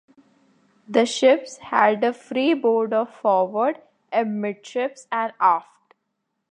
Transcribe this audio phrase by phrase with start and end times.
[0.89, 5.93] The ships had a freeboard of forward, amidships, and aft.